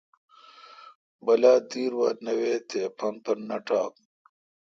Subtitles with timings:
[1.25, 3.93] بلا دیر وا نہ ویت تے اپان پر نہ نہ ٹاک